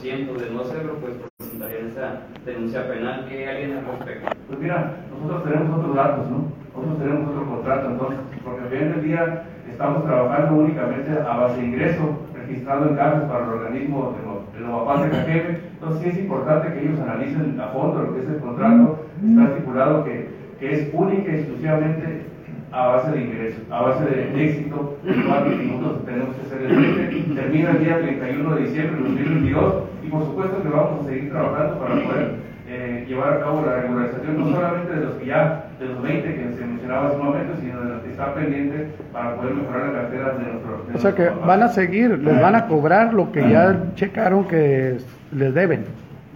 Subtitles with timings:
[0.00, 3.26] de no hacerlo, pues presentarían esa denuncia penal.
[3.28, 4.28] ¿Qué alguien al respecto?
[4.48, 6.52] Pues mira, nosotros tenemos otros datos, ¿no?
[6.74, 11.60] Nosotros tenemos otro contrato, entonces, porque al final del día estamos trabajando únicamente a base
[11.60, 15.58] de ingreso, registrado en cajas para el organismo de los de Cajeme.
[15.74, 19.04] Entonces, sí es importante que ellos analicen a fondo lo que es el contrato.
[19.22, 20.28] Está estipulado que,
[20.58, 22.24] que es única y exclusivamente
[22.72, 24.96] a base de ingresos, a base de éxito,
[25.26, 29.74] cuatro minutos tenemos que hacer el termina el día 31 de diciembre de 2022
[30.04, 32.34] y por supuesto que vamos a seguir trabajando para poder
[32.68, 36.34] eh, llevar a cabo la regularización no solamente de los que ya, de los 20
[36.34, 39.88] que se mencionaba hace un momento, sino de los que están pendientes para poder mejorar
[39.88, 40.94] la cartera de nuestros.
[40.94, 44.98] o sea que van a seguir, les van a cobrar lo que ya checaron que
[45.32, 45.86] les deben.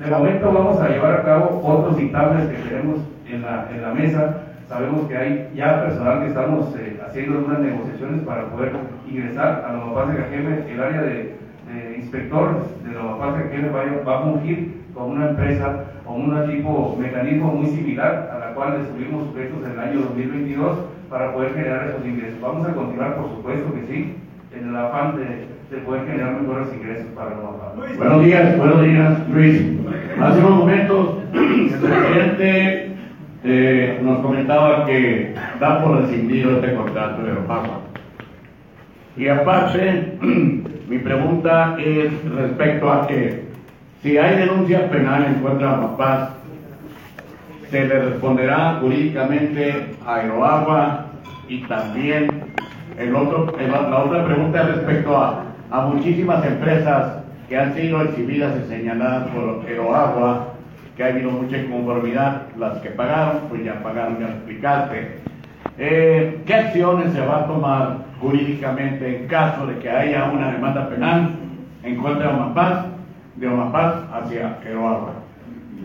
[0.05, 2.99] De momento vamos a llevar a cabo otros dictámenes que tenemos
[3.31, 7.61] en la, en la mesa Sabemos que hay ya personal que estamos eh, haciendo algunas
[7.61, 8.73] negociaciones para poder
[9.09, 10.73] ingresar a la MAPAS de Cajeme.
[10.73, 11.35] El área de,
[11.97, 16.97] inspector de la MAPAS de Cajeme va, a fungir como una empresa o un tipo
[16.99, 20.79] mecanismo muy similar a la cual estuvimos sujetos en el año 2022
[21.11, 22.41] para poder generar esos ingresos.
[22.41, 24.17] Vamos a continuar, por supuesto que sí,
[24.57, 27.99] en el afán de, poder generar mejores ingresos para la MAPAS.
[27.99, 29.63] Buenos días, buenos días, Luis.
[30.21, 32.94] Hace unos momentos el presidente
[33.45, 37.81] eh, nos comentaba que da por rescindido este contrato de Obama.
[39.17, 40.19] Y aparte,
[40.89, 43.45] mi pregunta es respecto a que
[44.03, 46.31] si hay denuncia penal en contra Paz,
[47.71, 51.07] se le responderá jurídicamente a Aeroagua
[51.49, 52.29] y también
[52.99, 58.55] el otro, la otra pregunta es respecto a, a muchísimas empresas que han sido exhibidas
[58.65, 60.54] y señaladas por Aeroagua
[60.97, 65.19] que ha habido mucha inconformidad, las que pagaron, pues ya pagaron, ya explicaste.
[65.77, 70.89] Eh, ¿Qué acciones se va a tomar jurídicamente en caso de que haya una demanda
[70.89, 71.35] penal
[71.83, 72.87] en contra de Omapaz,
[73.37, 75.15] de Omapaz hacia Eroagua?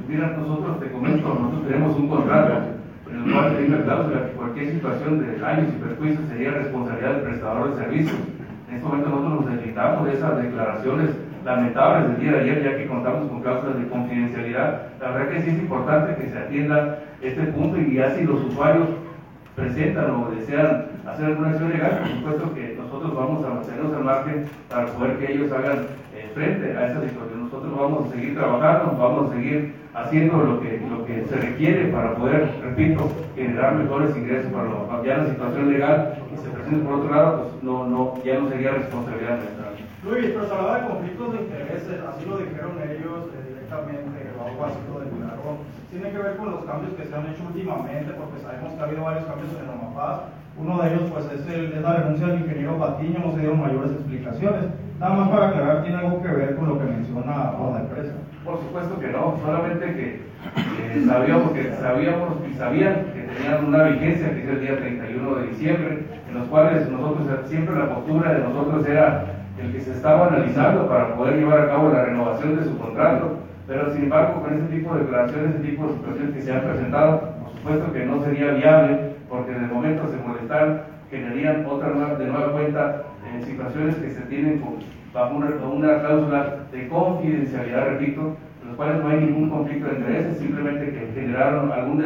[0.08, 2.54] Mira, nosotros te comento, nosotros tenemos un contrato
[3.12, 7.14] en el cual hay una cláusula que cualquier situación de daños y perjuicios sería responsabilidad
[7.14, 8.20] del prestador de servicios.
[8.70, 11.10] En este momento nosotros nos necesitamos de esas declaraciones
[11.46, 14.82] lamentables del día de ayer, ya que contamos con cláusulas de confidencialidad.
[15.00, 18.44] La verdad que sí es importante que se atienda este punto y ya si los
[18.44, 18.88] usuarios
[19.56, 24.04] presentan o desean hacer alguna acción legal, por supuesto que nosotros vamos a mantenernos al
[24.04, 25.80] margen para poder que ellos hagan
[26.34, 27.44] frente a esa situación.
[27.44, 31.86] Nosotros vamos a seguir trabajando, vamos a seguir haciendo lo que, lo que se requiere
[31.92, 36.86] para poder, repito, generar mejores ingresos para los, ya la situación legal y se presente
[36.86, 39.70] por otro lado, pues no, no, ya no sería responsabilidad nuestra.
[40.04, 44.48] Luis, pero se hablaba de conflictos de intereses, así lo dijeron ellos eh, directamente, o
[44.48, 45.60] algo así lo declararon.
[45.92, 48.86] Tiene que ver con los cambios que se han hecho últimamente, porque sabemos que ha
[48.86, 50.32] habido varios cambios en Omapaz.
[50.56, 53.60] Uno de ellos pues es, el, es la renuncia del ingeniero Patiño, no se dieron
[53.60, 54.66] mayores explicaciones.
[55.00, 58.12] Nada más para aclarar, tiene algo que ver con lo que menciona la empresa.
[58.44, 60.22] Por supuesto que no, solamente que
[61.08, 65.48] sabíamos que sabíamos y sabían que tenían una vigencia que es el día 31 de
[65.48, 69.26] diciembre, en los cuales nosotros siempre la postura de nosotros era
[69.58, 73.38] el que se estaba analizando para poder llevar a cabo la renovación de su contrato,
[73.68, 76.62] pero sin embargo con ese tipo de declaraciones, ese tipo de situaciones que se han
[76.62, 81.90] presentado, por supuesto que no sería viable, porque en el momento se molestar, generarían otra
[81.90, 84.62] nueva, de nueva cuenta en situaciones que se tienen
[85.14, 90.38] bajo una, cláusula de confidencialidad, repito, en los cuales no hay ningún conflicto de intereses,
[90.38, 92.04] simplemente que generaron algún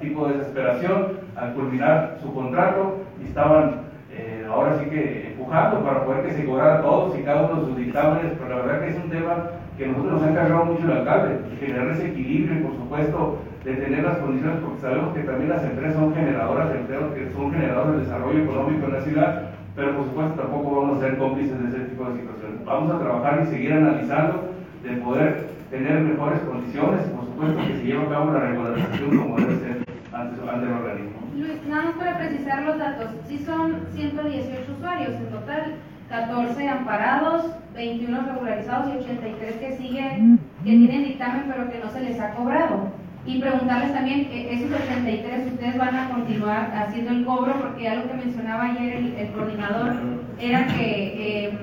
[0.00, 1.06] tipo de desesperación
[1.36, 6.44] al culminar su contrato y estaban eh, ahora sí que empujando para poder que se
[6.44, 9.50] cobrara todos y cada uno de sus dictámenes, pero la verdad que es un tema
[9.76, 14.04] que nosotros nos ha encargado mucho el alcalde, generar ese equilibrio por supuesto de tener
[14.04, 17.96] las condiciones, porque sabemos que también las empresas son generadoras de empleo, que son generadoras
[17.96, 19.42] de desarrollo económico en la ciudad,
[19.74, 22.64] pero por supuesto tampoco vamos a ser cómplices de ese tipo de situaciones.
[22.64, 24.54] Vamos a trabajar y seguir analizando
[24.84, 29.36] de poder tener mejores condiciones, por supuesto que se lleve a cabo la regularización como
[29.36, 31.16] debe ser ante, ante el organismo.
[31.34, 35.74] Luis, nada más para precisar los datos, sí son 118 usuarios en total,
[36.08, 42.00] 14 amparados, 21 regularizados y 83 que siguen, que tienen dictamen pero que no se
[42.00, 42.94] les ha cobrado.
[43.26, 48.08] Y preguntarles también, eh, esos 83 ustedes van a continuar haciendo el cobro, porque algo
[48.08, 49.94] que mencionaba ayer el, coordinador
[50.38, 51.46] era que...
[51.46, 51.58] Eh,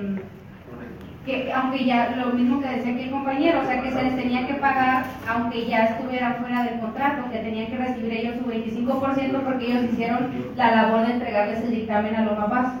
[1.24, 4.14] que aunque ya lo mismo que decía aquí el compañero, o sea que se les
[4.14, 8.50] tenía que pagar aunque ya estuviera fuera del contrato, que tenían que recibir ellos su
[8.50, 12.74] 25% porque ellos hicieron la labor de entregarles el dictamen a los papás.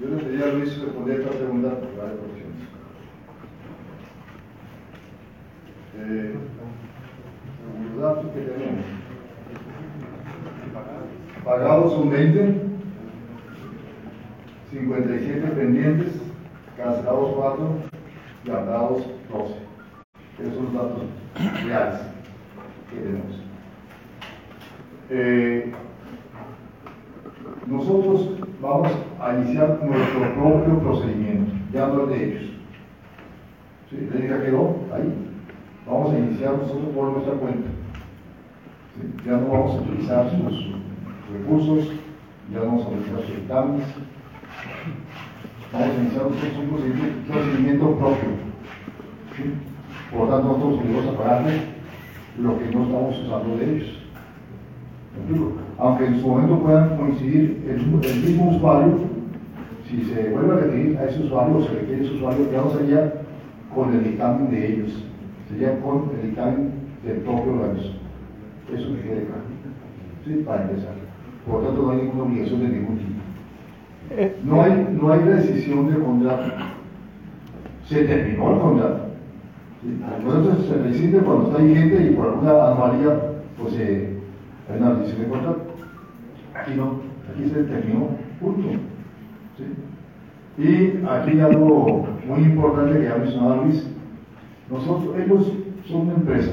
[0.00, 2.54] Yo le pediría a Luis responder esta pregunta por varias cuestiones.
[5.96, 6.34] Eh,
[7.94, 8.84] los datos que tenemos
[11.44, 12.62] Pagados son 20,
[14.70, 16.14] 57 pendientes,
[16.76, 17.76] cancelados 4
[18.44, 19.54] y amparados 12.
[20.40, 21.02] Esos son los datos
[21.62, 22.00] reales
[22.90, 23.42] que tenemos.
[25.10, 25.72] Eh,
[27.66, 28.30] nosotros
[28.60, 32.50] vamos a iniciar nuestro propio procedimiento, ya no es de ellos.
[33.90, 34.08] ¿Sí?
[34.28, 35.14] La quedó ahí.
[35.86, 37.70] Vamos a iniciar nosotros por nuestra cuenta.
[39.24, 40.72] Ya no vamos a utilizar sus
[41.32, 41.92] recursos,
[42.52, 43.86] ya no vamos a utilizar sus dictámenes.
[45.72, 48.28] Vamos a iniciar nosotros un procedimiento, propio.
[49.36, 49.54] ¿Sí?
[50.10, 51.60] Por lo tanto, nosotros venimos a pagarle
[52.38, 53.98] lo que no estamos usando de ellos.
[55.12, 55.63] ¿Me explico?
[55.78, 58.94] Aunque en su momento puedan coincidir el, el mismo usuario,
[59.88, 62.58] si se vuelve a requerir a ese usuario o se requiere a ese usuario, ya
[62.62, 63.12] no sería
[63.74, 65.04] con el dictamen de ellos,
[65.48, 66.70] sería con el dictamen
[67.04, 67.94] del propio organismo.
[68.72, 69.42] Eso me quede claro.
[70.24, 70.42] ¿Sí?
[70.46, 70.94] Para empezar.
[71.46, 73.10] Por lo tanto, no hay ninguna obligación de ningún tipo.
[74.10, 76.52] Eh, No hay, no hay decisión de contrato.
[77.86, 79.00] Se terminó el contrato.
[79.82, 80.66] ¿sí?
[80.68, 83.18] Se rescinde cuando está vigente y por alguna anomalía,
[83.60, 84.16] pues eh,
[84.72, 85.60] hay una decisión de contrato.
[86.64, 87.00] Aquí no,
[87.30, 88.08] aquí se terminó,
[88.40, 88.68] punto.
[89.58, 89.64] ¿sí?
[90.56, 93.86] Y aquí algo muy importante que ya mencionaba Luis.
[94.70, 95.52] Nosotros, ellos
[95.86, 96.52] son una empresa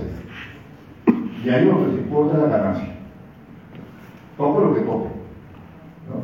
[1.45, 2.89] y a ellos les importa la ganancia.
[4.35, 5.09] Toque lo que toque.
[6.09, 6.23] ¿no?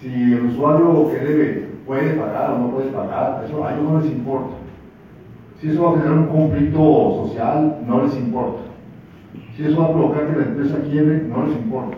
[0.00, 4.00] Si el usuario que debe puede pagar o no puede pagar, eso a ellos no
[4.00, 4.54] les importa.
[5.60, 8.60] Si eso va a generar un conflicto social, no les importa.
[9.56, 11.96] Si eso va a provocar que la empresa quiebre, no les importa.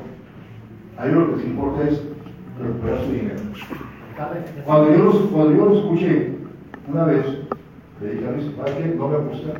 [0.99, 2.03] A ellos lo que les importa es
[2.59, 3.41] recuperar su dinero.
[4.65, 6.33] Cuando yo los, cuando yo los escuché
[6.89, 7.25] una vez,
[8.03, 8.95] le dije a ¿sabes qué?
[8.97, 9.53] No me gusta.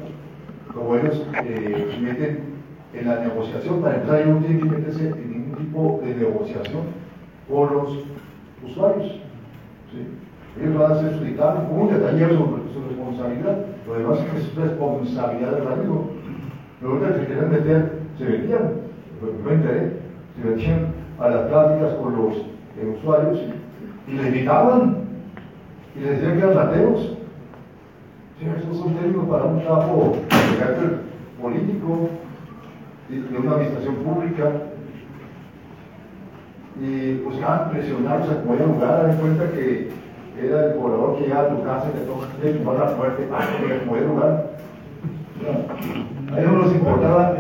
[0.75, 2.41] Como ellos eh, meten
[2.93, 6.83] en la negociación, para empezar, ellos no tienen que meterse en ningún tipo de negociación
[7.49, 7.99] con los
[8.67, 9.13] usuarios.
[9.93, 10.61] ¿sí?
[10.61, 13.65] Ellos van a hacer su dictamen con un detalle sobre su responsabilidad.
[13.87, 16.11] Lo demás es responsabilidad del organismo.
[16.83, 18.73] Luego que se quieren meter, se metían,
[19.45, 19.93] me enteré,
[20.37, 22.37] se metían a las pláticas con los
[22.99, 23.41] usuarios
[24.07, 24.99] y les invitaban
[25.97, 27.01] y les decían que eran ateos.
[28.39, 31.01] Sí, esos son términos para un trabajo de carácter
[31.43, 32.09] político,
[33.09, 34.53] de una administración pública.
[36.81, 39.91] Y buscaban presionarlos a a lugar, dar cuenta que
[40.41, 43.23] era el cobrador que llegaba a tu casa y te toca de tumbar la puerta
[43.29, 44.51] para que poder lugar.
[46.33, 47.35] A ellos no les importaba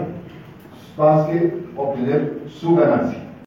[0.97, 3.28] más que obtener su ganancia.